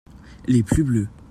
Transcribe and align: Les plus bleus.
Les 0.47 0.63
plus 0.63 0.81
bleus. 0.83 1.07